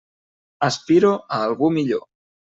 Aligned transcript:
Aspiro 0.67 1.11
a 1.29 1.41
algú 1.49 1.69
millor. 1.77 2.03